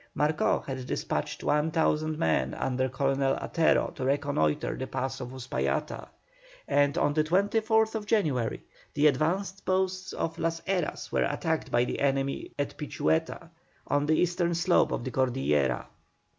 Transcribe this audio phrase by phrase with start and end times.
[0.17, 6.07] Marcó had despatched 1,000 men under Colonel Atero to reconnoitre the pass of Uspallata,
[6.67, 8.63] and on the 24th January
[8.95, 13.51] the advanced posts of Las Heras were attacked by the enemy at Pichueta,
[13.85, 15.85] on the eastern slope of the Cordillera.